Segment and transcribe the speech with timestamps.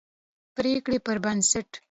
[0.55, 1.69] پرېکړې پربنسټ